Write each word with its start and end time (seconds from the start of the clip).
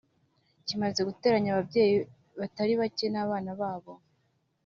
kimaze 0.67 1.01
guteranya 1.09 1.49
ababyeyi 1.53 1.95
batari 2.39 2.73
bake 2.81 3.05
n’abana 3.09 3.51
babo 3.59 3.93